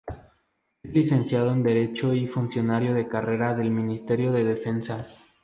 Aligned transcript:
Es 0.81 0.93
licenciado 0.95 1.51
en 1.51 1.61
Derecho 1.61 2.15
y 2.15 2.25
funcionario 2.25 2.95
de 2.95 3.07
carrera 3.07 3.53
del 3.53 3.69
Ministerio 3.69 4.31
de 4.31 4.43
Defensa. 4.43 4.97